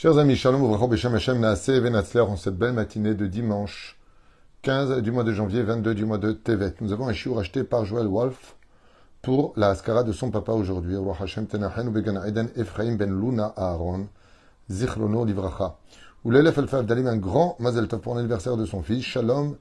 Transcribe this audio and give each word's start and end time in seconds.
Chers 0.00 0.16
amis, 0.16 0.36
Shalom 0.36 0.62
en 0.62 2.36
cette 2.36 2.56
belle 2.56 2.72
matinée 2.72 3.16
de 3.16 3.26
dimanche 3.26 3.98
15 4.62 5.02
du 5.02 5.10
mois 5.10 5.24
de 5.24 5.32
janvier, 5.32 5.64
22 5.64 5.92
du 5.92 6.04
mois 6.04 6.18
de 6.18 6.30
Tevet. 6.30 6.74
Nous 6.80 6.92
avons 6.92 7.08
un 7.08 7.12
chiour 7.12 7.40
acheté 7.40 7.64
par 7.64 7.84
Joël 7.84 8.06
Wolf 8.06 8.54
pour 9.22 9.52
la 9.56 9.70
Haskara 9.70 10.04
de 10.04 10.12
son 10.12 10.30
papa 10.30 10.52
aujourd'hui. 10.52 10.94
Ephraim 10.94 12.94
Ben 12.94 13.10
Luna 13.10 13.52
Aaron 13.56 14.06
Zichrono 14.70 15.24
Livracha. 15.24 15.78
Ou 16.24 16.30
l'élève 16.30 16.56
Elfaf 16.56 16.86
Dalim 16.86 17.08
un 17.08 17.16
grand 17.16 17.56
Mazel 17.58 17.88
Tov 17.88 17.98
pour 17.98 18.14
l'anniversaire 18.14 18.56
de 18.56 18.66
son 18.66 18.84
fils 18.84 19.02
Shalom 19.02 19.56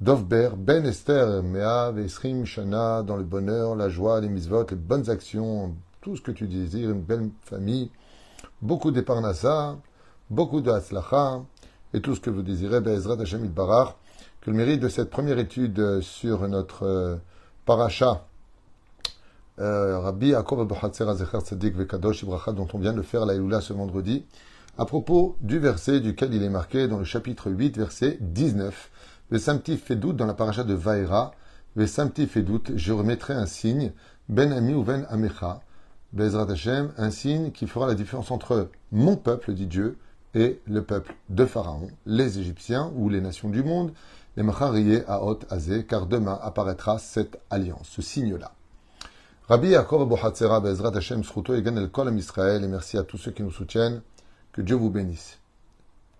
Dovber 0.00 0.52
Ben 0.56 0.86
Esther 0.86 1.42
Mea 1.42 1.92
Vesrim 1.92 2.46
Shana 2.46 3.02
dans 3.02 3.18
le 3.18 3.24
bonheur, 3.24 3.76
la 3.76 3.90
joie, 3.90 4.22
les 4.22 4.30
misvot, 4.30 4.64
les 4.70 4.74
bonnes 4.74 5.10
actions, 5.10 5.74
tout 6.00 6.16
ce 6.16 6.22
que 6.22 6.32
tu 6.32 6.46
désires, 6.46 6.88
une 6.88 7.02
belle 7.02 7.28
famille 7.44 7.90
beaucoup 8.62 8.92
d'éparnassa, 8.92 9.76
beaucoup 10.30 10.60
de 10.60 10.70
hatzlacha, 10.70 11.42
et 11.94 12.00
tout 12.00 12.14
ce 12.14 12.20
que 12.20 12.30
vous 12.30 12.42
désirez, 12.42 12.80
Be'ezrat 12.80 13.20
Hashem 13.20 13.46
Barar, 13.48 13.96
que 14.40 14.50
le 14.50 14.56
mérite 14.56 14.80
de 14.80 14.88
cette 14.88 15.10
première 15.10 15.38
étude 15.38 16.00
sur 16.00 16.48
notre 16.48 16.84
euh, 16.84 17.16
paracha, 17.66 18.26
euh, 19.58 19.98
Rabbi 19.98 20.28
Yaakov 20.28 20.60
Abuhatzer 20.60 21.04
Zecher 21.14 21.40
Tzadik 21.40 21.76
Vekadosh 21.76 22.22
Ibracha, 22.22 22.52
dont 22.52 22.68
on 22.72 22.78
vient 22.78 22.94
de 22.94 23.02
faire 23.02 23.26
la 23.26 23.60
ce 23.60 23.72
vendredi, 23.72 24.24
à 24.78 24.86
propos 24.86 25.36
du 25.40 25.58
verset 25.58 26.00
duquel 26.00 26.32
il 26.32 26.42
est 26.42 26.48
marqué 26.48 26.88
dans 26.88 26.98
le 26.98 27.04
chapitre 27.04 27.50
8, 27.50 27.76
verset 27.76 28.16
19, 28.20 28.90
Vesamti 29.30 29.76
Fedout 29.76 30.14
dans 30.14 30.26
la 30.26 30.34
paracha 30.34 30.64
de 30.64 30.74
Vaera, 30.74 31.32
Vesamti 31.76 32.26
Fedout, 32.26 32.62
je 32.74 32.92
remettrai 32.92 33.34
un 33.34 33.46
signe, 33.46 33.92
Ben 34.28 34.52
Ami 34.52 34.72
ou 34.72 34.82
Ben 34.82 35.06
Amecha, 35.10 35.60
Bezrat 36.12 36.50
Hashem, 36.50 36.92
un 36.98 37.10
signe 37.10 37.52
qui 37.52 37.66
fera 37.66 37.86
la 37.86 37.94
différence 37.94 38.30
entre 38.30 38.68
mon 38.90 39.16
peuple, 39.16 39.54
dit 39.54 39.66
Dieu, 39.66 39.96
et 40.34 40.60
le 40.66 40.82
peuple 40.82 41.14
de 41.30 41.46
Pharaon, 41.46 41.88
les 42.04 42.38
Égyptiens 42.38 42.92
ou 42.96 43.08
les 43.08 43.22
nations 43.22 43.48
du 43.48 43.62
monde, 43.62 43.92
les 44.36 44.42
Macharié 44.42 45.04
à 45.08 45.20
Azé, 45.48 45.86
car 45.86 46.06
demain 46.06 46.38
apparaîtra 46.42 46.98
cette 46.98 47.38
alliance, 47.48 47.88
ce 47.88 48.02
signe-là. 48.02 48.52
Rabbi 49.48 49.68
Yaakov 49.68 50.02
Abu 50.02 50.14
Hatzera, 50.22 50.60
Bezrat 50.60 50.94
Hashem, 50.94 51.24
Sruto, 51.24 51.54
Egan 51.54 51.76
El 51.76 51.90
Kolam 51.90 52.18
Israël, 52.18 52.62
et 52.62 52.68
merci 52.68 52.98
à 52.98 53.04
tous 53.04 53.16
ceux 53.16 53.30
qui 53.30 53.42
nous 53.42 53.50
soutiennent, 53.50 54.02
que 54.52 54.60
Dieu 54.60 54.76
vous 54.76 54.90
bénisse. 54.90 55.38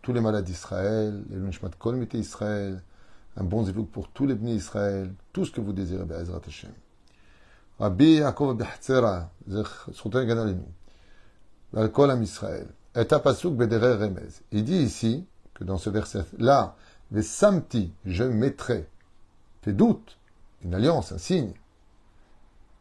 Tous 0.00 0.14
les 0.14 0.22
malades 0.22 0.44
d'Israël, 0.44 1.22
les 1.28 1.36
Lunchmat 1.36 1.70
Kolmité 1.78 2.18
Israël, 2.18 2.82
un 3.36 3.44
bon 3.44 3.64
zévouk 3.64 3.90
pour 3.90 4.08
tous 4.08 4.26
les 4.26 4.34
bénis 4.34 4.54
Israël, 4.54 5.12
tout 5.34 5.44
ce 5.44 5.52
que 5.52 5.60
vous 5.60 5.74
désirez, 5.74 6.04
Bezrat 6.04 6.40
Hashem. 6.46 6.72
Rabbi 7.82 8.18
Yaakov 8.18 8.54
Bechtera, 8.54 9.28
Zechuten 9.48 10.24
Ganalim, 10.24 10.62
l'alcool 11.72 12.16
Israël. 12.22 12.68
Et 12.94 13.04
Tapasuk 13.04 13.56
Bedere 13.56 13.98
Remez. 13.98 14.40
Il 14.52 14.62
dit 14.62 14.76
ici, 14.76 15.26
que 15.52 15.64
dans 15.64 15.78
ce 15.78 15.90
verset-là, 15.90 16.76
les 17.10 17.22
samti, 17.22 17.92
je 18.04 18.22
mettrai, 18.22 18.88
fait 19.62 19.72
doute, 19.72 20.16
une 20.62 20.74
alliance, 20.74 21.10
un 21.10 21.18
signe. 21.18 21.54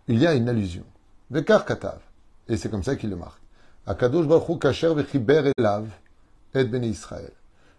Il 0.07 0.19
y 0.19 0.27
a 0.27 0.35
une 0.35 0.47
allusion. 0.47 0.83
Vekar 1.31 1.65
Katav. 1.65 1.99
Et 2.47 2.55
c'est 2.55 2.69
comme 2.69 2.83
ça 2.83 2.95
qu'il 2.95 3.09
le 3.09 3.15
marque. 3.15 3.41
Akadosh 3.87 4.27
Baruchu 4.27 4.59
Kacher 4.59 4.93
Vechiber 4.93 5.51
Elav, 5.57 5.89
et 6.53 6.63
Bene 6.63 6.83
Israël. 6.83 7.33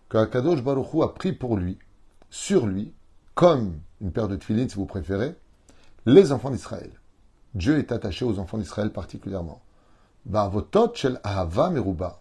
Que 0.09 0.19
Akadosh 0.19 0.65
Baruchu 0.65 1.05
a 1.05 1.09
pris 1.15 1.33
pour 1.33 1.57
lui, 1.57 1.79
sur 2.31 2.67
lui, 2.67 2.93
comme 3.37 3.79
une 4.01 4.11
paire 4.11 4.27
de 4.27 4.35
tefillin 4.35 4.69
si 4.69 4.75
vous 4.75 4.87
préférez, 4.87 5.37
les 6.05 6.33
enfants 6.33 6.51
d'Israël. 6.51 6.91
Dieu 7.55 7.79
est 7.79 7.93
attaché 7.93 8.25
aux 8.25 8.39
enfants 8.39 8.59
d'Israël 8.59 8.91
particulièrement. 8.91 9.61
shel 10.95 11.21
ahava 11.23 11.71
meruba, 11.71 12.21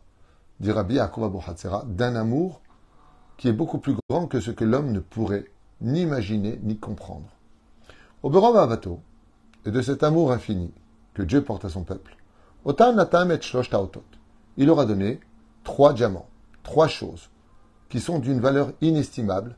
dit 0.60 0.72
Rabbi 0.72 1.00
d'un 1.86 2.16
amour 2.16 2.62
qui 3.38 3.48
est 3.48 3.54
beaucoup 3.54 3.80
plus 3.80 3.96
grand 4.10 4.28
que 4.28 4.40
ce 4.40 4.52
que 4.52 4.66
l'homme 4.66 4.92
ne 4.92 5.00
pourrait 5.00 5.46
ni 5.80 6.02
imaginer 6.02 6.60
ni 6.64 6.78
comprendre. 6.78 7.30
Au 8.24 8.36
avato, 8.36 9.00
et 9.66 9.72
de 9.72 9.82
cet 9.82 10.04
amour 10.04 10.32
infini 10.32 10.72
que 11.14 11.24
Dieu 11.24 11.44
porte 11.44 11.66
à 11.66 11.70
son 11.70 11.84
peuple, 11.84 12.16
il 14.58 14.70
aura 14.70 14.86
donné 14.86 15.20
trois 15.64 15.94
diamants, 15.94 16.30
trois 16.64 16.88
choses, 16.88 17.30
qui 17.90 18.00
sont 18.00 18.20
d'une 18.20 18.40
valeur 18.40 18.72
inestimable 18.82 19.56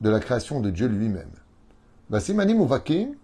de 0.00 0.08
la 0.10 0.20
création 0.20 0.60
de 0.60 0.70
Dieu 0.70 0.86
lui-même. 0.86 1.30
Vasimanim 2.08 2.62
uvakim, 2.62 3.14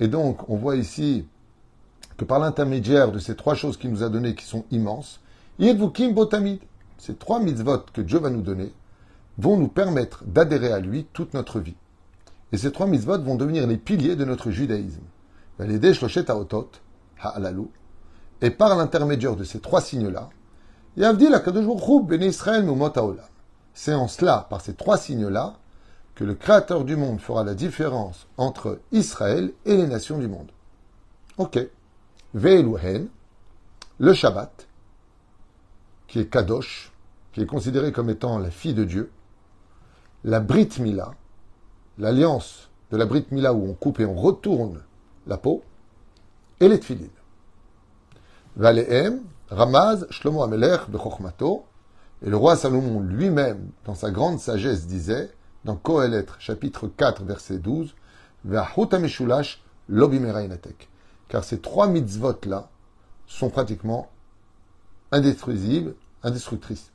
et 0.00 0.08
donc, 0.08 0.48
on 0.48 0.56
voit 0.56 0.76
ici 0.76 1.26
que 2.16 2.24
par 2.24 2.38
l'intermédiaire 2.38 3.12
de 3.12 3.18
ces 3.18 3.36
trois 3.36 3.54
choses 3.54 3.76
qu'il 3.76 3.90
nous 3.90 4.02
a 4.02 4.08
données, 4.08 4.34
qui 4.34 4.46
sont 4.46 4.64
immenses, 4.70 5.20
Yedvukim 5.58 6.12
Botamid, 6.12 6.60
ces 6.98 7.14
trois 7.14 7.38
mitzvot 7.40 7.84
que 7.92 8.00
Dieu 8.00 8.18
va 8.18 8.30
nous 8.30 8.40
donner, 8.40 8.72
vont 9.38 9.58
nous 9.58 9.68
permettre 9.68 10.24
d'adhérer 10.24 10.72
à 10.72 10.80
lui 10.80 11.06
toute 11.12 11.34
notre 11.34 11.60
vie. 11.60 11.76
Et 12.52 12.56
ces 12.56 12.72
trois 12.72 12.86
mitzvot 12.86 13.20
vont 13.20 13.36
devenir 13.36 13.66
les 13.66 13.76
piliers 13.76 14.16
de 14.16 14.24
notre 14.24 14.50
judaïsme. 14.50 15.02
Et 18.42 18.50
par 18.50 18.76
l'intermédiaire 18.76 19.36
de 19.36 19.44
ces 19.44 19.60
trois 19.60 19.82
signes-là, 19.82 20.30
c'est 23.74 23.94
en 23.94 24.08
cela, 24.08 24.46
par 24.50 24.60
ces 24.60 24.74
trois 24.74 24.96
signes-là, 24.96 25.54
que 26.20 26.24
le 26.26 26.34
Créateur 26.34 26.84
du 26.84 26.96
monde 26.96 27.18
fera 27.18 27.44
la 27.44 27.54
différence 27.54 28.26
entre 28.36 28.78
Israël 28.92 29.54
et 29.64 29.74
les 29.74 29.86
nations 29.86 30.18
du 30.18 30.28
monde. 30.28 30.50
Ok. 31.38 31.58
Ve'eluhen, 32.34 33.08
le 33.98 34.12
Shabbat, 34.12 34.68
qui 36.08 36.18
est 36.18 36.26
Kadosh, 36.26 36.92
qui 37.32 37.40
est 37.40 37.46
considéré 37.46 37.90
comme 37.90 38.10
étant 38.10 38.38
la 38.38 38.50
fille 38.50 38.74
de 38.74 38.84
Dieu, 38.84 39.10
la 40.22 40.40
Brit 40.40 40.68
Mila, 40.78 41.14
l'alliance 41.96 42.68
de 42.90 42.98
la 42.98 43.06
Brit 43.06 43.24
Mila 43.30 43.54
où 43.54 43.66
on 43.66 43.72
coupe 43.72 43.98
et 44.00 44.04
on 44.04 44.14
retourne 44.14 44.82
la 45.26 45.38
peau, 45.38 45.62
et 46.60 46.68
les 46.68 46.80
Tfilin. 46.80 47.08
Valehem, 48.56 49.22
Ramaz, 49.48 50.04
Shlomo 50.10 50.42
Amelech, 50.42 50.90
Bechokmato, 50.90 51.64
et 52.22 52.28
le 52.28 52.36
roi 52.36 52.56
Salomon 52.56 53.00
lui-même, 53.00 53.70
dans 53.86 53.94
sa 53.94 54.10
grande 54.10 54.38
sagesse, 54.38 54.86
disait 54.86 55.30
dans 55.64 55.76
Kohelet, 55.76 56.26
chapitre 56.38 56.88
4, 56.88 57.24
verset 57.24 57.58
12, 57.58 57.94
car 61.28 61.44
ces 61.44 61.60
trois 61.60 61.86
mitzvot-là 61.88 62.70
sont 63.26 63.50
pratiquement 63.50 64.10
indestruisibles, 65.12 65.94
indestructrices. 66.22 66.90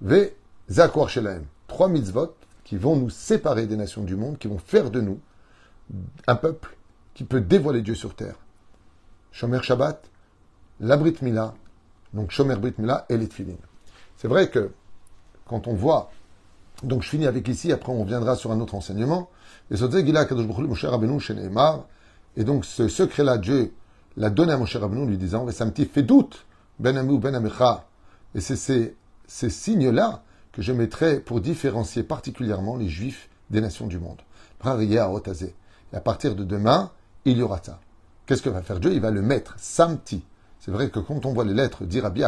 Ve 0.00 0.32
Zakor 0.68 1.08
Shelaim, 1.08 1.42
trois 1.68 1.88
mitzvot 1.88 2.34
qui 2.64 2.76
vont 2.76 2.96
nous 2.96 3.10
séparer 3.10 3.66
des 3.66 3.76
nations 3.76 4.02
du 4.02 4.16
monde, 4.16 4.38
qui 4.38 4.48
vont 4.48 4.58
faire 4.58 4.90
de 4.90 5.00
nous 5.00 5.20
un 6.26 6.34
peuple 6.34 6.76
qui 7.14 7.24
peut 7.24 7.40
dévoiler 7.40 7.82
Dieu 7.82 7.94
sur 7.94 8.14
terre. 8.14 8.36
Shomer 9.30 9.62
Shabbat, 9.62 10.10
la 10.80 10.96
Brit 10.96 11.16
Mila, 11.22 11.54
donc 12.12 12.30
Shomer 12.30 12.56
Brit 12.56 12.74
Mila 12.78 13.06
et 13.08 13.16
les. 13.16 13.28
C'est 14.16 14.28
vrai 14.28 14.50
que 14.50 14.72
quand 15.46 15.66
on 15.68 15.74
voit 15.74 16.10
donc 16.82 17.02
je 17.02 17.08
finis 17.08 17.26
avec 17.26 17.48
ici, 17.48 17.72
après 17.72 17.92
on 17.92 18.04
viendra 18.04 18.36
sur 18.36 18.52
un 18.52 18.60
autre 18.60 18.74
enseignement. 18.74 19.30
Et 19.70 19.76
donc 22.44 22.64
ce 22.64 22.88
secret-là, 22.88 23.38
Dieu 23.38 23.72
l'a 24.16 24.30
donné 24.30 24.52
à 24.52 24.58
Moshe 24.58 24.76
Rabbeinu, 24.76 25.06
lui 25.06 25.18
disant, 25.18 25.46
fait 25.48 26.02
doute, 26.02 26.46
ben 26.78 27.08
ou 27.08 27.18
ben 27.18 27.50
Et 28.34 28.40
c'est 28.40 28.56
ces, 28.56 28.94
ces 29.26 29.50
signes-là 29.50 30.22
que 30.52 30.62
je 30.62 30.72
mettrai 30.72 31.20
pour 31.20 31.40
différencier 31.40 32.02
particulièrement 32.02 32.76
les 32.76 32.88
juifs 32.88 33.28
des 33.50 33.60
nations 33.60 33.86
du 33.86 33.98
monde. 33.98 34.20
Et 34.64 34.98
à 35.96 36.00
partir 36.00 36.34
de 36.34 36.44
demain, 36.44 36.90
il 37.24 37.38
y 37.38 37.42
aura 37.42 37.60
ça. 37.62 37.80
Qu'est-ce 38.26 38.42
que 38.42 38.48
va 38.48 38.62
faire 38.62 38.80
Dieu? 38.80 38.92
Il 38.92 39.00
va 39.00 39.10
le 39.10 39.22
mettre, 39.22 39.54
samti. 39.58 40.24
C'est 40.58 40.70
vrai 40.70 40.90
que 40.90 40.98
quand 40.98 41.26
on 41.26 41.32
voit 41.32 41.44
les 41.44 41.54
lettres 41.54 41.84
d'Irabi 41.84 42.22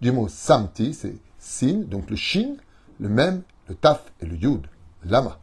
du 0.00 0.12
mot 0.12 0.28
samti, 0.28 0.94
c'est 0.94 1.16
sin, 1.38 1.82
donc 1.86 2.08
le 2.08 2.16
shin, 2.16 2.54
le 3.00 3.08
même, 3.08 3.42
le 3.68 3.74
taf 3.74 4.12
et 4.20 4.26
le 4.26 4.36
yud, 4.36 4.66
lama. 5.04 5.38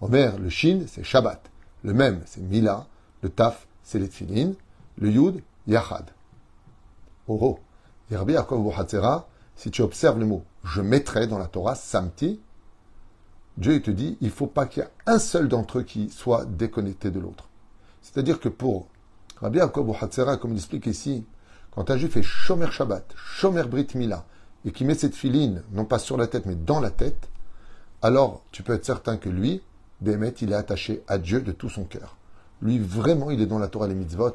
Omer, 0.00 0.38
le 0.38 0.50
shin, 0.50 0.82
c'est 0.86 1.04
Shabbat. 1.04 1.40
Le 1.82 1.94
même, 1.94 2.22
c'est 2.26 2.42
Mila. 2.42 2.86
Le 3.22 3.30
taf, 3.30 3.66
c'est 3.82 3.98
les 3.98 4.08
tfilin. 4.08 4.52
Le 4.98 5.10
yud, 5.10 5.42
yachad. 5.66 6.10
Oh, 7.28 7.38
oh. 7.40 7.58
si 9.56 9.70
tu 9.70 9.82
observes 9.82 10.18
le 10.18 10.26
mot 10.26 10.44
je 10.66 10.80
mettrai 10.80 11.26
dans 11.26 11.38
la 11.38 11.46
Torah 11.46 11.74
samti, 11.74 12.40
Dieu 13.56 13.80
te 13.80 13.90
dit 13.90 14.18
il 14.20 14.30
faut 14.30 14.46
pas 14.46 14.66
qu'il 14.66 14.82
y 14.82 14.86
ait 14.86 14.90
un 15.06 15.18
seul 15.18 15.48
d'entre 15.48 15.78
eux 15.78 15.82
qui 15.82 16.10
soit 16.10 16.44
déconnecté 16.44 17.10
de 17.10 17.20
l'autre. 17.20 17.48
C'est-à-dire 18.02 18.40
que 18.40 18.48
pour 18.48 18.88
Rabbi 19.40 19.58
Yaakov 19.58 19.96
comme 20.40 20.52
il 20.52 20.56
explique 20.56 20.86
ici, 20.86 21.24
quand 21.70 21.90
un 21.90 21.96
juif 21.96 22.12
fait 22.12 22.22
Shomer 22.22 22.70
Shabbat, 22.70 23.14
Shomer 23.16 23.64
Brit 23.64 23.88
Mila, 23.94 24.26
et 24.66 24.72
qui 24.72 24.84
met 24.84 24.94
cette 24.94 25.14
filine, 25.14 25.62
non 25.72 25.84
pas 25.84 26.00
sur 26.00 26.16
la 26.16 26.26
tête, 26.26 26.44
mais 26.44 26.56
dans 26.56 26.80
la 26.80 26.90
tête, 26.90 27.28
alors 28.02 28.42
tu 28.50 28.64
peux 28.64 28.74
être 28.74 28.84
certain 28.84 29.16
que 29.16 29.28
lui, 29.28 29.62
Bémet, 30.00 30.34
il 30.42 30.52
est 30.52 30.56
attaché 30.56 31.02
à 31.08 31.18
Dieu 31.18 31.40
de 31.40 31.52
tout 31.52 31.70
son 31.70 31.84
cœur. 31.84 32.16
Lui, 32.60 32.78
vraiment, 32.78 33.30
il 33.30 33.40
est 33.40 33.46
dans 33.46 33.60
la 33.60 33.68
Torah 33.68 33.86
et 33.86 33.90
les 33.90 33.94
mitzvot. 33.94 34.34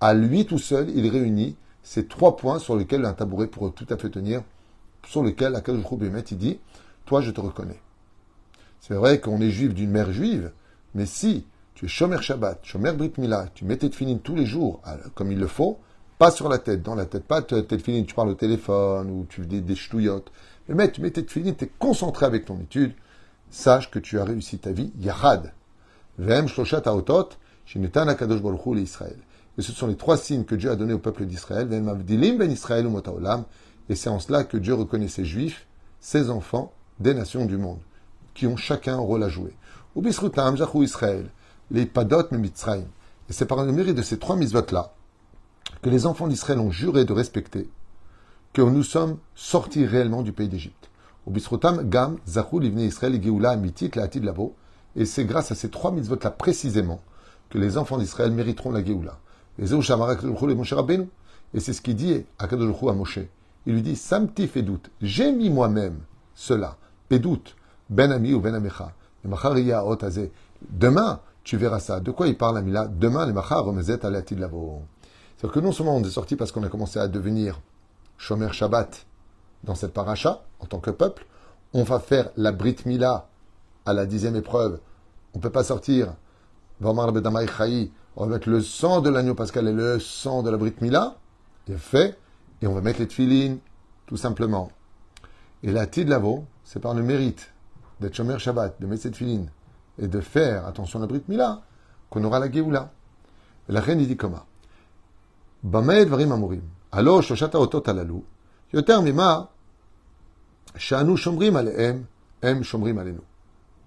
À 0.00 0.14
lui 0.14 0.46
tout 0.46 0.58
seul, 0.58 0.90
il 0.90 1.08
réunit 1.08 1.56
C'est 1.82 2.08
trois 2.08 2.36
points 2.36 2.58
sur 2.58 2.76
lesquels 2.76 3.04
un 3.04 3.12
tabouret 3.12 3.48
pourrait 3.48 3.72
tout 3.72 3.86
à 3.90 3.96
fait 3.96 4.10
tenir, 4.10 4.42
sur 5.06 5.22
lesquels 5.22 5.52
la 5.52 5.60
Kadosh 5.60 5.84
Bémet, 5.92 6.20
il 6.30 6.38
dit 6.38 6.60
Toi, 7.04 7.20
je 7.20 7.32
te 7.32 7.40
reconnais. 7.40 7.80
C'est 8.80 8.94
vrai 8.94 9.20
qu'on 9.20 9.40
est 9.40 9.50
juif 9.50 9.74
d'une 9.74 9.90
mère 9.90 10.12
juive, 10.12 10.52
mais 10.94 11.06
si 11.06 11.46
tu 11.74 11.86
es 11.86 11.88
Shomer 11.88 12.22
Shabbat, 12.22 12.60
Shomer 12.62 12.92
Brit 12.92 13.14
Mila, 13.18 13.48
tu 13.54 13.64
mets 13.64 13.76
tes 13.76 13.90
filines 13.90 14.20
tous 14.20 14.36
les 14.36 14.46
jours, 14.46 14.80
comme 15.14 15.32
il 15.32 15.38
le 15.38 15.48
faut, 15.48 15.80
pas 16.18 16.30
sur 16.30 16.48
la 16.48 16.58
tête, 16.58 16.82
dans 16.82 16.94
la 16.94 17.06
tête, 17.06 17.24
pas 17.24 17.42
tes 17.42 17.78
filines, 17.78 18.06
tu 18.06 18.14
parles 18.14 18.28
au 18.28 18.34
téléphone 18.34 19.10
ou 19.10 19.26
tu 19.28 19.46
dis 19.46 19.60
des 19.60 19.74
ch'touillottes. 19.74 20.30
Mais 20.68 20.90
tu 20.90 21.00
mets 21.00 21.10
tes 21.10 21.24
filines, 21.24 21.56
tu 21.56 21.70
concentré 21.78 22.24
avec 22.26 22.44
ton 22.44 22.58
étude, 22.60 22.94
sache 23.50 23.90
que 23.90 23.98
tu 23.98 24.18
as 24.18 24.24
réussi 24.24 24.58
ta 24.58 24.72
vie, 24.72 24.92
Yahad. 24.98 25.52
Vem 26.18 26.46
Shloshat 26.46 26.82
Aotot, 26.86 27.30
Shinetan 27.66 28.08
Akadosh 28.08 28.40
Baruch 28.40 28.78
Israël. 28.78 29.18
Et 29.58 29.62
ce 29.62 29.72
sont 29.72 29.86
les 29.86 29.96
trois 29.96 30.16
signes 30.16 30.44
que 30.44 30.54
Dieu 30.54 30.70
a 30.70 30.76
donnés 30.76 30.94
au 30.94 30.98
peuple 30.98 31.26
d'Israël, 31.26 31.66
Vem 31.66 31.88
Avdilim 31.88 32.38
Ben 32.38 32.50
Israël 32.50 32.86
Olam, 32.86 33.44
et 33.88 33.94
c'est 33.94 34.08
en 34.08 34.18
cela 34.18 34.44
que 34.44 34.56
Dieu 34.56 34.74
reconnaît 34.74 35.08
ses 35.08 35.24
juifs, 35.24 35.66
ses 36.00 36.30
enfants, 36.30 36.72
des 37.00 37.14
nations 37.14 37.44
du 37.44 37.56
monde, 37.56 37.80
qui 38.34 38.46
ont 38.46 38.56
chacun 38.56 38.94
un 38.94 39.00
rôle 39.00 39.22
à 39.22 39.28
jouer. 39.28 39.54
Ubisrutam 39.96 40.56
Israël, 40.76 41.26
les 41.70 41.86
Padot 41.86 42.28
Mitzrayim. 42.32 42.86
Et 43.28 43.32
c'est 43.32 43.46
par 43.46 43.64
le 43.64 43.72
mérite 43.72 43.96
de 43.96 44.02
ces 44.02 44.18
trois 44.18 44.36
mitzvot-là 44.36 44.94
que 45.84 45.90
les 45.90 46.06
enfants 46.06 46.28
d'Israël 46.28 46.58
ont 46.60 46.70
juré 46.70 47.04
de 47.04 47.12
respecter, 47.12 47.68
que 48.54 48.62
nous 48.62 48.82
sommes 48.82 49.18
sortis 49.34 49.84
réellement 49.84 50.22
du 50.22 50.32
pays 50.32 50.48
d'Égypte. 50.48 50.88
Ubisrutam 51.26 51.86
Gam 51.90 52.16
Israël 52.26 53.22
Geoula 53.22 53.50
Amitit 53.50 53.90
La 53.94 54.08
Labo. 54.22 54.54
Et 54.96 55.04
c'est 55.04 55.26
grâce 55.26 55.52
à 55.52 55.54
ces 55.54 55.68
trois 55.68 55.92
mitzvot-là 55.92 56.30
précisément 56.30 57.02
que 57.50 57.58
les 57.58 57.76
enfants 57.76 57.98
d'Israël 57.98 58.30
mériteront 58.32 58.70
la 58.72 58.82
Géoula. 58.82 59.18
Et 59.58 59.66
c'est 61.60 61.74
ce 61.74 61.82
qu'il 61.82 61.96
dit 61.96 62.24
à 62.38 62.48
Kadosh 62.48 62.82
à 62.88 62.92
Moshe. 62.94 63.18
Il 63.66 63.74
lui 63.74 63.82
dit, 63.82 63.96
Samti 63.96 64.48
doute. 64.62 64.90
j'ai 65.02 65.32
mis 65.32 65.50
moi-même 65.50 65.98
cela, 66.34 66.78
Pédout, 67.10 67.54
Ben 67.90 68.10
Ami 68.10 68.32
ou 68.32 68.40
Ben 68.40 68.54
Amecha. 68.54 68.94
Demain, 70.62 71.20
tu 71.42 71.58
verras 71.58 71.80
ça. 71.80 72.00
De 72.00 72.10
quoi 72.10 72.26
il 72.26 72.38
parle, 72.38 72.56
Amila? 72.56 72.86
Demain, 72.88 73.26
les 73.26 73.34
Machar 73.34 73.62
remezet 73.66 74.06
alatid 74.06 74.38
lavo. 74.38 74.80
C'est-à-dire 75.44 75.60
que 75.60 75.66
non 75.66 75.72
seulement 75.72 75.96
on 75.96 76.02
est 76.02 76.08
sorti 76.08 76.36
parce 76.36 76.52
qu'on 76.52 76.62
a 76.62 76.70
commencé 76.70 76.98
à 76.98 77.06
devenir 77.06 77.60
Shomer 78.16 78.50
Shabbat 78.50 79.04
dans 79.62 79.74
cette 79.74 79.92
paracha, 79.92 80.42
en 80.58 80.64
tant 80.64 80.78
que 80.78 80.90
peuple, 80.90 81.26
on 81.74 81.82
va 81.82 82.00
faire 82.00 82.30
la 82.38 82.50
Brit 82.50 82.76
Mila 82.86 83.28
à 83.84 83.92
la 83.92 84.06
dixième 84.06 84.36
épreuve. 84.36 84.80
On 85.34 85.38
ne 85.40 85.42
peut 85.42 85.50
pas 85.50 85.62
sortir. 85.62 86.14
On 86.82 86.94
va 86.94 88.26
mettre 88.26 88.48
le 88.48 88.62
sang 88.62 89.02
de 89.02 89.10
l'agneau 89.10 89.34
pascal 89.34 89.68
et 89.68 89.74
le 89.74 90.00
sang 90.00 90.42
de 90.42 90.48
la 90.48 90.56
Brit 90.56 90.76
Mila. 90.80 91.18
Il 91.68 91.76
fait. 91.76 92.16
Et 92.62 92.66
on 92.66 92.72
va 92.72 92.80
mettre 92.80 93.00
les 93.00 93.08
tfilines, 93.08 93.58
tout 94.06 94.16
simplement. 94.16 94.72
Et 95.62 95.72
la 95.72 95.86
Tidlavo, 95.86 96.46
c'est 96.64 96.80
par 96.80 96.94
le 96.94 97.02
mérite 97.02 97.52
d'être 98.00 98.14
Shomer 98.14 98.38
Shabbat, 98.38 98.80
de 98.80 98.86
mettre 98.86 99.02
cette 99.02 99.16
filine 99.16 99.50
et 99.98 100.08
de 100.08 100.20
faire 100.22 100.66
attention 100.66 101.00
à 101.00 101.02
la 101.02 101.06
Brit 101.06 101.24
Mila, 101.28 101.60
qu'on 102.08 102.24
aura 102.24 102.38
la 102.38 102.50
Géoula. 102.50 102.90
La 103.68 103.82
reine 103.82 103.98
dit 103.98 104.16
comment 104.16 104.46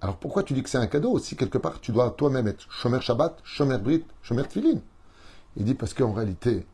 Alors, 0.01 0.17
pourquoi 0.17 0.41
tu 0.41 0.55
dis 0.55 0.63
que 0.63 0.71
c'est 0.71 0.79
un 0.79 0.87
cadeau? 0.87 1.19
Si 1.19 1.35
quelque 1.35 1.59
part 1.59 1.79
tu 1.79 1.91
dois 1.91 2.09
toi-même 2.09 2.47
être 2.47 2.65
Shomer 2.71 2.99
Shabbat, 2.99 3.37
Shomer 3.43 3.77
Brit, 3.77 4.05
Shomer 4.23 4.45
Tfilin 4.45 4.79
Il 5.55 5.65
dit 5.65 5.75
parce 5.75 5.93
qu'en 5.93 6.13
réalité, 6.13 6.65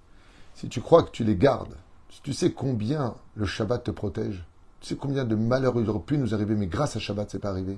si 0.53 0.69
tu 0.69 0.79
crois 0.79 1.03
que 1.03 1.11
tu 1.11 1.25
les 1.25 1.35
gardes, 1.35 1.75
si 2.09 2.21
tu 2.21 2.31
sais 2.31 2.53
combien 2.53 3.13
le 3.35 3.45
Shabbat 3.45 3.83
te 3.83 3.91
protège, 3.91 4.45
tu 4.79 4.87
sais 4.87 4.95
combien 4.95 5.25
de 5.25 5.35
malheurs 5.35 5.81
il 5.81 5.89
aurait 5.89 5.99
pu 5.99 6.17
nous 6.17 6.33
arriver, 6.33 6.55
mais 6.55 6.67
grâce 6.67 6.95
à 6.95 6.99
Shabbat, 6.99 7.29
c'est 7.29 7.39
pas 7.39 7.49
arrivé. 7.49 7.77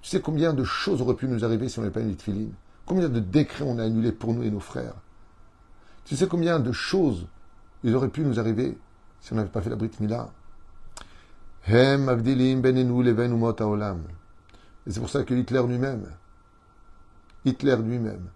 Tu 0.00 0.08
sais 0.08 0.22
combien 0.22 0.54
de 0.54 0.64
choses 0.64 1.02
auraient 1.02 1.16
pu 1.16 1.28
nous 1.28 1.44
arriver 1.44 1.68
si 1.68 1.78
on 1.78 1.82
n'avait 1.82 1.92
pas 1.92 2.00
mis 2.00 2.16
Tfilin 2.16 2.48
Combien 2.86 3.10
de 3.10 3.20
décrets 3.20 3.66
on 3.66 3.78
a 3.78 3.84
annulés 3.84 4.12
pour 4.12 4.32
nous 4.32 4.42
et 4.42 4.50
nos 4.50 4.58
frères 4.58 4.94
Tu 6.04 6.16
sais 6.16 6.26
combien 6.26 6.58
de 6.58 6.72
choses 6.72 7.26
il 7.84 7.94
aurait 7.94 8.08
pu 8.08 8.22
nous 8.22 8.38
arriver 8.38 8.78
si 9.20 9.32
on 9.32 9.36
n'avait 9.36 9.48
pas 9.48 9.62
fait 9.62 9.70
la 9.70 9.76
Brit 9.76 9.92
Mila 10.00 10.30
Hem 11.66 12.08
avdilim 12.08 12.60
benenu. 12.60 13.04
Et 14.86 14.90
c'est 14.90 15.00
pour 15.00 15.10
ça 15.10 15.22
que 15.22 15.32
Hitler 15.34 15.62
lui-même, 15.66 16.08
Hitler 17.44 17.76
lui-même, 17.76 18.28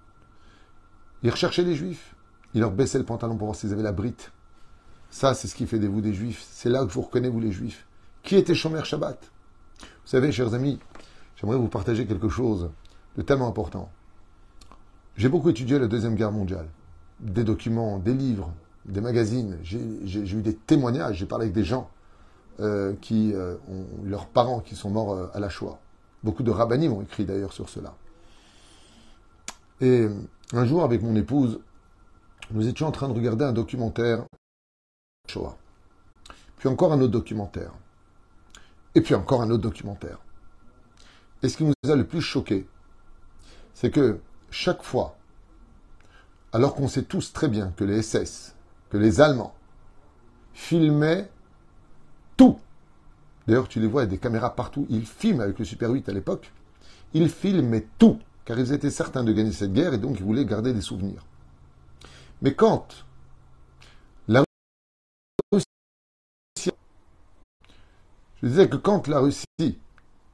il 1.23 1.31
recherchait 1.31 1.65
les 1.65 1.75
juifs. 1.75 2.15
Il 2.55 2.61
leur 2.61 2.71
baissait 2.71 2.99
le 2.99 3.05
pantalon 3.05 3.37
pour 3.37 3.49
voir 3.49 3.57
s'ils 3.57 3.73
avaient 3.73 3.83
la 3.83 3.93
brite. 3.93 4.33
Ça, 5.11 5.35
c'est 5.35 5.49
ce 5.49 5.55
qui 5.55 5.67
fait 5.67 5.79
de 5.79 5.89
vous 5.89 6.01
des 6.01 6.15
juifs. 6.15 6.47
C'est 6.51 6.71
là 6.71 6.85
que 6.85 6.91
vous 6.91 7.03
reconnais, 7.03 7.29
vous 7.29 7.41
les 7.41 7.53
juifs. 7.53 7.87
Qui 8.23 8.37
était 8.37 8.55
Shomer 8.55 8.85
Shabbat? 8.85 9.19
Vous 9.81 9.87
savez, 10.05 10.33
chers 10.33 10.55
amis, 10.55 10.79
j'aimerais 11.37 11.57
vous 11.57 11.69
partager 11.69 12.07
quelque 12.07 12.29
chose 12.29 12.71
de 13.17 13.23
tellement 13.23 13.49
important. 13.49 13.91
J'ai 15.17 15.29
beaucoup 15.29 15.51
étudié 15.51 15.79
la 15.79 15.87
Deuxième 15.87 16.15
Guerre 16.15 16.33
mondiale. 16.33 16.69
Des 17.21 17.45
documents, 17.45 17.99
des 17.99 18.15
livres, 18.15 18.53
des 18.85 19.01
magazines. 19.01 19.59
J'ai 19.63 19.79
eu 19.79 20.43
des 20.43 20.55
témoignages. 20.55 21.17
J'ai 21.17 21.27
parlé 21.27 21.45
avec 21.45 21.55
des 21.55 21.65
gens 21.65 21.91
euh, 22.61 22.95
qui 23.01 23.33
euh, 23.35 23.57
ont 23.69 23.87
leurs 24.05 24.27
parents 24.27 24.61
qui 24.61 24.77
sont 24.77 24.91
morts 24.91 25.13
euh, 25.13 25.27
à 25.35 25.41
la 25.41 25.49
Shoah. 25.49 25.79
Beaucoup 26.23 26.43
de 26.43 26.51
rabbinim 26.51 26.93
ont 26.93 27.03
écrit 27.03 27.25
d'ailleurs 27.25 27.53
sur 27.53 27.69
cela. 27.69 27.95
Et 29.81 30.09
un 30.53 30.65
jour, 30.65 30.83
avec 30.83 31.03
mon 31.03 31.15
épouse, 31.17 31.61
nous 32.51 32.67
étions 32.67 32.87
en 32.87 32.93
train 32.93 33.09
de 33.09 33.13
regarder 33.13 33.45
un 33.45 33.53
documentaire 33.53 34.25
Shoah. 35.29 35.57
Puis 36.59 36.69
encore 36.69 36.93
un 36.93 37.01
autre 37.01 37.13
documentaire. 37.13 37.73
Et 38.95 39.03
puis 39.03 39.15
encore 39.15 39.43
un 39.43 39.51
autre 39.51 39.63
documentaire. 39.63 40.19
Et 41.43 41.49
ce 41.49 41.57
qui 41.59 41.65
nous 41.65 41.75
a 41.91 41.95
le 41.97 42.07
plus 42.07 42.23
choqué, 42.23 42.67
c'est 43.75 43.91
que 43.91 44.21
chaque 44.51 44.83
fois, 44.83 45.16
alors 46.57 46.75
qu'on 46.75 46.89
sait 46.89 47.03
tous 47.03 47.35
très 47.35 47.49
bien 47.49 47.73
que 47.77 47.85
les 47.85 48.01
SS, 48.01 48.55
que 48.89 48.97
les 48.97 49.21
Allemands 49.21 49.55
filmaient 50.55 51.31
tout 52.39 52.59
D'ailleurs, 53.47 53.69
tu 53.69 53.79
les 53.79 53.87
vois, 53.87 54.03
il 54.03 54.07
y 54.07 54.09
a 54.09 54.11
des 54.11 54.19
caméras 54.19 54.57
partout. 54.57 54.87
Ils 54.89 55.07
filment 55.07 55.43
avec 55.43 55.59
le 55.59 55.67
Super 55.67 55.91
8 55.91 56.09
à 56.09 56.13
l'époque. 56.13 56.51
Ils 57.13 57.29
filment 57.29 57.83
tout, 57.99 58.19
car 58.47 58.59
ils 58.59 58.73
étaient 58.73 58.91
certains 58.91 59.23
de 59.23 59.33
gagner 59.33 59.53
cette 59.53 59.75
guerre 59.75 59.93
et 59.93 59.99
donc 59.99 60.19
ils 60.19 60.25
voulaient 60.25 60.47
garder 60.47 60.73
des 60.73 60.81
souvenirs. 60.81 61.25
Mais 62.41 62.55
quand 62.55 63.05
la 64.29 64.43
Russie, 65.53 65.67
je 68.43 68.49
disais 68.49 68.69
que 68.69 68.77
quand 68.77 69.09
la 69.09 69.21
Russie 69.21 69.47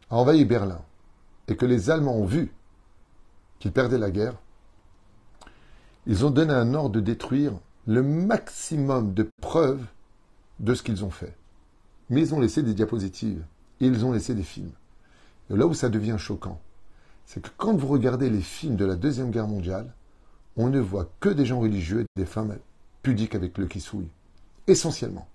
a 0.09 0.17
envahi 0.17 0.45
Berlin 0.45 0.81
et 1.49 1.57
que 1.57 1.67
les 1.67 1.91
Allemands 1.91 2.17
ont 2.17 2.27
vu 2.27 2.55
qu'ils 3.59 3.73
perdaient 3.73 3.99
la 3.99 4.13
guerre, 4.13 4.37
ils 6.07 6.25
ont 6.25 6.31
donné 6.31 6.53
un 6.53 6.75
ordre 6.75 6.91
de 6.91 7.01
détruire 7.01 7.53
le 7.87 8.03
maximum 8.03 9.15
de 9.15 9.29
preuves 9.41 9.85
de 10.61 10.75
ce 10.75 10.83
qu'ils 10.83 11.05
ont 11.05 11.11
fait 11.11 11.37
mais 12.11 12.21
ils 12.21 12.35
ont 12.35 12.41
laissé 12.41 12.63
des 12.63 12.75
diapositives 12.75 13.45
ils 13.87 14.05
ont 14.05 14.13
laissé 14.13 14.35
des 14.35 14.43
films. 14.43 14.73
Et 15.51 15.57
là 15.57 15.67
où 15.67 15.75
ça 15.75 15.89
devient 15.89 16.17
choquant, 16.19 16.61
c'est 17.27 17.43
que 17.43 17.51
quand 17.57 17.75
vous 17.75 17.89
regardez 17.89 18.31
les 18.31 18.41
films 18.41 18.77
de 18.77 18.85
la 18.85 18.97
Deuxième 18.97 19.31
Guerre 19.31 19.49
mondiale, 19.49 19.93
on 20.57 20.69
ne 20.69 20.81
voit 20.81 21.11
que 21.21 21.29
des 21.29 21.47
gens 21.47 21.61
religieux 21.61 22.03
et 22.03 22.07
des 22.21 22.27
femmes 22.27 22.59
pudiques 23.03 23.35
avec 23.35 23.59
le 23.59 23.67
kissouille. 23.67 24.11
Essentiellement. 24.67 25.27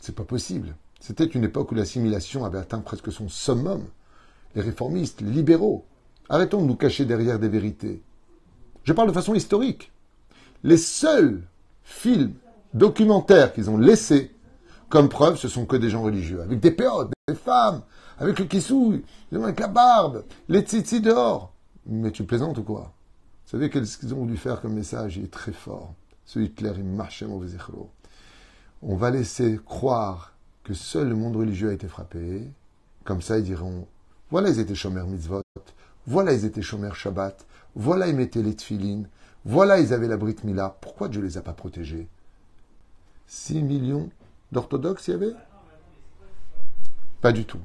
C'est 0.00 0.14
pas 0.14 0.24
possible. 0.24 0.74
C'était 1.00 1.24
une 1.24 1.44
époque 1.44 1.72
où 1.72 1.74
l'assimilation 1.74 2.44
avait 2.44 2.58
atteint 2.58 2.80
presque 2.80 3.12
son 3.12 3.28
summum. 3.28 3.84
Les 4.54 4.62
réformistes, 4.62 5.20
les 5.20 5.30
libéraux. 5.30 5.84
Arrêtons 6.28 6.62
de 6.62 6.66
nous 6.66 6.76
cacher 6.76 7.04
derrière 7.04 7.38
des 7.38 7.48
vérités. 7.48 8.02
Je 8.84 8.92
parle 8.92 9.08
de 9.08 9.14
façon 9.14 9.34
historique. 9.34 9.90
Les 10.62 10.76
seuls 10.76 11.42
films 11.82 12.34
documentaires 12.74 13.52
qu'ils 13.52 13.70
ont 13.70 13.78
laissés 13.78 14.30
comme 14.88 15.08
preuve, 15.08 15.36
ce 15.36 15.48
sont 15.48 15.66
que 15.66 15.76
des 15.76 15.90
gens 15.90 16.02
religieux, 16.02 16.42
avec 16.42 16.60
des 16.60 16.70
péotes, 16.70 17.10
des 17.26 17.34
femmes, 17.34 17.82
avec 18.18 18.38
le 18.38 18.44
kissouille, 18.44 19.02
avec 19.32 19.58
la 19.58 19.68
barbe, 19.68 20.24
les 20.48 20.60
tzitzis 20.60 21.00
dehors. 21.00 21.52
Mais 21.86 22.12
tu 22.12 22.24
plaisantes 22.24 22.58
ou 22.58 22.62
quoi? 22.62 22.92
Vous 23.44 23.50
savez 23.50 23.70
qu'est-ce 23.70 23.98
qu'ils 23.98 24.14
ont 24.14 24.18
voulu 24.18 24.36
faire 24.36 24.60
comme 24.60 24.74
message 24.74 25.16
Il 25.16 25.24
est 25.24 25.32
très 25.32 25.52
fort. 25.52 25.94
Ce 26.24 26.38
Hitler, 26.38 26.72
il 26.76 26.84
marchait 26.84 27.26
mauvais 27.26 27.48
On 28.82 28.96
va 28.96 29.10
laisser 29.10 29.58
croire 29.64 30.32
que 30.62 30.74
seul 30.74 31.08
le 31.08 31.16
monde 31.16 31.36
religieux 31.36 31.70
a 31.70 31.72
été 31.72 31.88
frappé. 31.88 32.42
Comme 33.04 33.20
ça, 33.20 33.38
ils 33.38 33.44
diront 33.44 33.86
voilà, 34.30 34.48
ils 34.48 34.58
étaient 34.58 34.74
chômeurs 34.74 35.06
mitzvot. 35.06 35.43
Voilà, 36.06 36.32
ils 36.32 36.44
étaient 36.44 36.62
chômeurs 36.62 36.96
shabbat. 36.96 37.46
Voilà, 37.74 38.08
ils 38.08 38.16
mettaient 38.16 38.42
les 38.42 38.54
tfilines. 38.54 39.08
Voilà, 39.44 39.80
ils 39.80 39.92
avaient 39.92 40.08
la 40.08 40.16
brit 40.16 40.36
mila. 40.44 40.76
Pourquoi 40.80 41.08
Dieu 41.08 41.22
les 41.22 41.38
a 41.38 41.42
pas 41.42 41.52
protégés? 41.52 42.08
6 43.26 43.62
millions 43.62 44.10
d'orthodoxes 44.52 45.08
il 45.08 45.10
y 45.12 45.14
avait? 45.14 45.34
Pas 47.20 47.32
du 47.32 47.44
tout. 47.44 47.60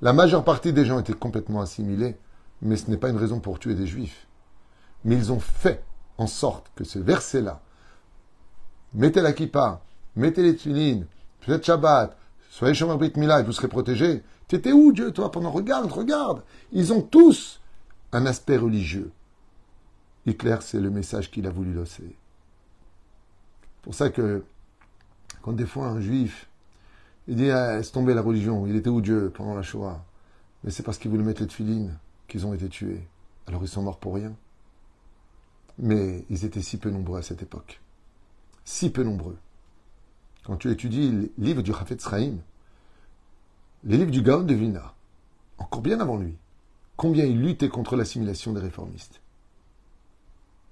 La 0.00 0.12
majeure 0.12 0.44
partie 0.44 0.72
des 0.72 0.84
gens 0.84 0.98
étaient 0.98 1.12
complètement 1.12 1.60
assimilés, 1.60 2.16
mais 2.62 2.76
ce 2.76 2.90
n'est 2.90 2.96
pas 2.96 3.10
une 3.10 3.16
raison 3.16 3.40
pour 3.40 3.58
tuer 3.58 3.74
des 3.74 3.86
juifs. 3.86 4.26
Mais 5.04 5.16
ils 5.16 5.32
ont 5.32 5.40
fait 5.40 5.84
en 6.18 6.26
sorte 6.26 6.70
que 6.74 6.84
ce 6.84 6.98
verset-là 6.98 7.60
mettez 8.96 9.20
la 9.20 9.32
kippa, 9.32 9.82
mettez 10.16 10.42
les 10.42 10.56
tefilines, 10.56 11.06
faites 11.40 11.64
Shabbat, 11.64 12.16
soyez 12.50 12.74
Shomer 12.74 12.96
Brit 12.96 13.12
Mila 13.16 13.40
et 13.40 13.42
vous 13.44 13.52
serez 13.52 13.68
protégés. 13.68 14.22
T'étais 14.48 14.72
où, 14.72 14.92
Dieu, 14.92 15.10
toi, 15.12 15.30
pendant? 15.30 15.50
Regarde, 15.50 15.90
regarde. 15.90 16.42
Ils 16.72 16.92
ont 16.92 17.02
tous 17.02 17.60
aspect 18.24 18.56
religieux. 18.56 19.10
Hitler, 20.24 20.56
c'est 20.60 20.80
le 20.80 20.90
message 20.90 21.30
qu'il 21.30 21.46
a 21.46 21.50
voulu 21.50 21.72
lancer. 21.72 22.16
C'est 23.76 23.82
pour 23.82 23.94
ça 23.94 24.10
que, 24.10 24.44
quand 25.42 25.52
des 25.52 25.66
fois 25.66 25.88
un 25.88 26.00
juif, 26.00 26.48
il 27.28 27.36
dit, 27.36 27.50
ah, 27.50 27.76
laisse 27.76 27.92
tomber 27.92 28.14
la 28.14 28.22
religion, 28.22 28.66
il 28.66 28.76
était 28.76 28.88
où 28.88 29.00
Dieu 29.00 29.30
pendant 29.34 29.54
la 29.54 29.62
Shoah? 29.62 30.04
Mais 30.64 30.70
c'est 30.70 30.82
parce 30.82 30.98
qu'ils 30.98 31.10
voulaient 31.10 31.24
mettre 31.24 31.42
les 31.42 31.48
tefilines 31.48 31.96
qu'ils 32.28 32.46
ont 32.46 32.54
été 32.54 32.68
tués. 32.68 33.06
Alors 33.46 33.62
ils 33.62 33.68
sont 33.68 33.82
morts 33.82 33.98
pour 33.98 34.14
rien. 34.14 34.34
Mais 35.78 36.24
ils 36.30 36.44
étaient 36.44 36.62
si 36.62 36.78
peu 36.78 36.90
nombreux 36.90 37.18
à 37.18 37.22
cette 37.22 37.42
époque. 37.42 37.80
Si 38.64 38.90
peu 38.90 39.02
nombreux. 39.02 39.36
Quand 40.44 40.56
tu 40.56 40.70
étudies 40.70 41.10
les 41.10 41.32
livres 41.38 41.62
du 41.62 41.72
Rafet 41.72 41.98
Sraïm, 41.98 42.40
les 43.84 43.96
livres 43.96 44.10
du 44.10 44.22
Gaon 44.22 44.42
de 44.42 44.54
Vilna, 44.54 44.94
encore 45.58 45.82
bien 45.82 46.00
avant 46.00 46.16
lui, 46.16 46.36
combien 46.96 47.24
il 47.24 47.40
luttait 47.40 47.68
contre 47.68 47.96
l'assimilation 47.96 48.52
des 48.52 48.60
réformistes, 48.60 49.20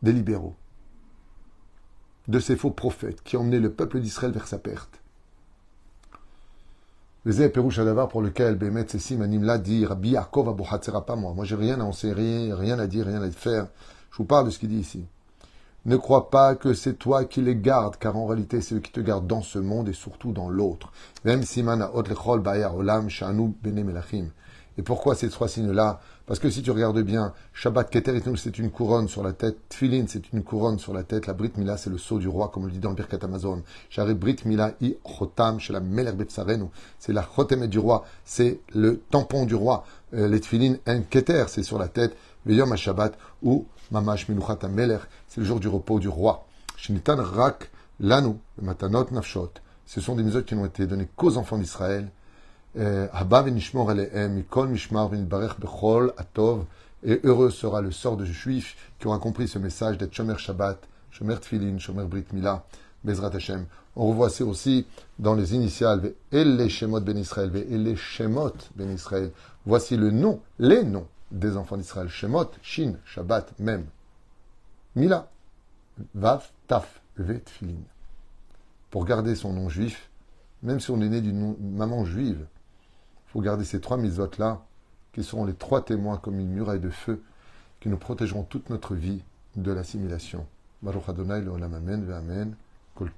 des 0.02 0.12
libéraux, 0.12 0.54
de 2.28 2.38
ces 2.38 2.56
faux 2.56 2.70
prophètes 2.70 3.22
qui 3.22 3.36
emmenaient 3.36 3.60
le 3.60 3.72
peuple 3.72 4.00
d'Israël 4.00 4.32
vers 4.32 4.48
sa 4.48 4.58
perte. 4.58 5.00
Le 7.26 7.48
Pérouche 7.48 7.78
Adavar 7.78 8.08
pour 8.08 8.20
lequel 8.20 8.56
Bémet 8.56 8.86
Sessim 8.86 9.22
anime 9.22 9.44
là 9.44 9.56
dit 9.56 9.86
Rabbi 9.86 10.10
Yaakov 10.10 10.54
pas 11.06 11.16
moi. 11.16 11.32
Moi, 11.32 11.46
j'ai 11.46 11.54
rien 11.54 11.80
à 11.80 11.84
enseigner, 11.84 12.52
rien 12.52 12.78
à 12.78 12.86
dire, 12.86 13.06
rien 13.06 13.22
à 13.22 13.30
faire. 13.30 13.68
Je 14.10 14.18
vous 14.18 14.24
parle 14.24 14.44
de 14.44 14.50
ce 14.50 14.58
qu'il 14.58 14.68
dit 14.68 14.76
ici. 14.76 15.06
Ne 15.86 15.96
crois 15.96 16.28
pas 16.30 16.54
que 16.54 16.74
c'est 16.74 16.94
toi 16.94 17.24
qui 17.24 17.40
les 17.40 17.56
gardes, 17.56 17.96
car 17.96 18.16
en 18.16 18.26
réalité, 18.26 18.60
c'est 18.60 18.74
eux 18.74 18.80
qui 18.80 18.92
te 18.92 19.00
gardent 19.00 19.26
dans 19.26 19.42
ce 19.42 19.58
monde 19.58 19.88
et 19.88 19.94
surtout 19.94 20.32
dans 20.32 20.50
l'autre. 20.50 20.92
Et 24.76 24.82
pourquoi 24.82 25.14
ces 25.14 25.28
trois 25.30 25.48
signes-là 25.48 26.00
Parce 26.26 26.40
que 26.40 26.48
si 26.48 26.62
tu 26.62 26.70
regardes 26.70 27.00
bien, 27.02 27.34
Shabbat 27.52 27.90
Keter 27.90 28.18
c'est 28.36 28.58
une 28.58 28.70
couronne 28.70 29.08
sur 29.08 29.22
la 29.22 29.34
tête, 29.34 29.58
Tfilin 29.68 30.06
c'est 30.08 30.32
une 30.32 30.42
couronne 30.42 30.78
sur 30.78 30.94
la 30.94 31.02
tête, 31.02 31.26
la 31.26 31.34
Brit 31.34 31.52
Mila 31.58 31.76
c'est 31.76 31.90
le 31.90 31.98
sceau 31.98 32.18
du 32.18 32.28
roi, 32.28 32.48
comme 32.48 32.62
on 32.62 32.66
le 32.66 32.72
dit 32.72 32.78
dans 32.78 32.92
Birkat 32.92 33.18
Amazon. 33.22 33.62
Shari 33.90 34.14
Brit 34.14 34.36
Mila 34.46 34.72
i 34.80 34.96
Chotam, 35.04 35.60
chez 35.60 35.74
la 35.74 35.82
c'est 36.98 37.12
la 37.12 37.22
Chotemet 37.22 37.68
du 37.68 37.78
roi, 37.78 38.06
c'est 38.24 38.60
le 38.74 39.02
tampon 39.10 39.44
du 39.44 39.54
roi. 39.54 39.84
Euh, 40.14 40.26
les 40.26 40.40
Tfilin 40.40 40.76
en 40.88 41.02
Keter, 41.02 41.44
c'est 41.48 41.62
sur 41.62 41.78
la 41.78 41.88
tête, 41.88 42.16
Veyom 42.46 42.74
Shabbat 42.74 43.18
ou 43.42 43.66
Mamash 43.90 44.26
Minuchat 44.28 44.66
Meler, 44.70 45.00
c'est 45.28 45.42
le 45.42 45.46
jour 45.46 45.60
du 45.60 45.68
repos 45.68 45.98
du 45.98 46.08
roi. 46.08 46.46
Shinitan 46.76 47.16
Rak 47.22 47.70
Lanu, 48.00 48.36
Matanot 48.62 49.10
Nafshot, 49.10 49.52
ce 49.84 50.00
sont 50.00 50.16
des 50.16 50.22
mesures 50.22 50.44
qui 50.44 50.54
n'ont 50.54 50.64
été 50.64 50.86
données 50.86 51.08
qu'aux 51.16 51.36
enfants 51.36 51.58
d'Israël. 51.58 52.10
Et 57.06 57.20
heureux 57.22 57.50
sera 57.50 57.82
le 57.82 57.90
sort 57.92 58.16
de 58.16 58.24
juifs 58.24 58.76
qui 58.98 59.06
aura 59.06 59.18
compris 59.18 59.46
ce 59.46 59.58
message 59.58 59.98
d'être 59.98 60.14
Shomer 60.14 60.38
Shabbat, 60.38 60.88
Shomer 61.10 61.36
Tfilin, 61.36 61.78
Shomer 61.78 62.04
Brit 62.04 62.24
Mila, 62.32 62.64
Bezrat 63.04 63.34
Hashem. 63.34 63.66
On 63.94 64.08
revoit 64.08 64.30
aussi 64.42 64.86
dans 65.18 65.34
les 65.34 65.54
initiales, 65.54 66.14
les 66.32 66.68
Shemot 66.68 67.00
Ben 67.00 67.16
Israël, 67.18 67.52
les 67.52 67.94
Shemot 67.94 68.54
Ben 68.74 68.90
Israël. 68.90 69.30
Voici 69.66 69.96
le 69.96 70.10
nom, 70.10 70.40
les 70.58 70.82
noms 70.82 71.06
des 71.30 71.56
enfants 71.56 71.76
d'Israël. 71.76 72.08
Shemot, 72.08 72.50
Shin, 72.62 72.94
Shabbat, 73.04 73.52
Mem. 73.60 73.84
Mila, 74.96 75.28
Vav, 76.14 76.50
Taf, 76.66 77.00
Ve, 77.18 77.38
Tfilin. 77.44 77.82
Pour 78.90 79.04
garder 79.04 79.34
son 79.36 79.52
nom 79.52 79.68
juif, 79.68 80.08
même 80.62 80.80
si 80.80 80.90
on 80.90 81.00
est 81.02 81.08
né 81.08 81.20
d'une 81.20 81.54
maman 81.60 82.04
juive, 82.04 82.46
faut 83.34 83.40
garder 83.40 83.64
ces 83.64 83.80
trois 83.80 83.96
misotes-là, 83.96 84.62
qui 85.12 85.24
seront 85.24 85.44
les 85.44 85.54
trois 85.54 85.84
témoins 85.84 86.18
comme 86.18 86.38
une 86.38 86.50
muraille 86.50 86.78
de 86.78 86.88
feu, 86.88 87.20
qui 87.80 87.88
nous 87.88 87.96
protégeront 87.96 88.44
toute 88.44 88.70
notre 88.70 88.94
vie 88.94 89.24
de 89.56 89.72
l'assimilation. 89.72 90.46
Baruch 90.82 91.08
Adonai, 91.08 91.40
le 91.40 91.52
Amen, 91.52 92.08
Amen, 92.12 92.54
Kol 92.94 93.10